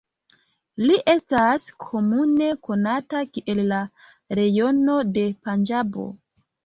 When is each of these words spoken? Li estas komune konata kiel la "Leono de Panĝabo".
Li 0.85 0.95
estas 1.11 1.67
komune 1.85 2.47
konata 2.69 3.21
kiel 3.37 3.61
la 3.73 3.83
"Leono 4.41 4.97
de 5.19 5.27
Panĝabo". 5.47 6.09